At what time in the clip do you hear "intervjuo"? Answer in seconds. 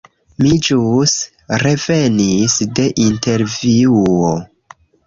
3.07-4.35